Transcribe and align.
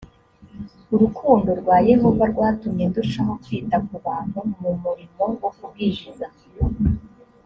urukundo 0.93 1.49
rwa 1.61 1.77
yehova 1.89 2.23
rwatumye 2.31 2.83
ndushaho 2.91 3.33
kwita 3.43 3.77
ku 3.87 3.95
bantu 4.05 4.37
mu 4.49 4.55
murimo 4.81 4.89
wo 5.43 5.49
kubwiriza 5.57 6.27